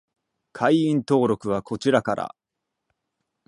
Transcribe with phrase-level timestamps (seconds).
[0.51, 2.35] 会員登録はこちらから